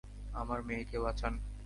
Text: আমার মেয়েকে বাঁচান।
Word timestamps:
আমার 0.33 0.59
মেয়েকে 0.63 0.97
বাঁচান। 0.99 1.33